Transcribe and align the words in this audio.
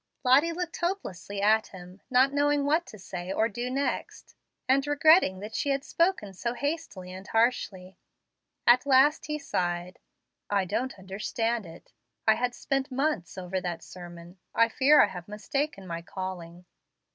Lottie 0.23 0.51
looked 0.51 0.77
hopelessly 0.77 1.43
at 1.43 1.67
him, 1.67 2.01
not 2.09 2.33
knowing 2.33 2.65
what 2.65 2.87
to 2.87 2.97
say 2.97 3.31
or 3.31 3.47
do 3.47 3.69
next, 3.69 4.33
and 4.67 4.87
regretting 4.87 5.41
that 5.41 5.53
she 5.53 5.69
had 5.69 5.83
spoken 5.83 6.33
so 6.33 6.55
hastily 6.55 7.11
and 7.13 7.27
harshly. 7.27 7.99
At 8.65 8.87
last 8.87 9.27
he 9.27 9.37
sighed: 9.37 9.99
"I 10.49 10.65
don't 10.65 10.97
understand 10.97 11.67
it. 11.67 11.93
I 12.27 12.33
had 12.33 12.55
spent 12.55 12.89
months 12.91 13.37
over 13.37 13.61
that 13.61 13.83
sermon. 13.83 14.39
I 14.55 14.69
fear 14.69 14.99
I 15.03 15.07
have 15.07 15.27
mistaken 15.27 15.85
my 15.85 16.01
calling." 16.01 16.65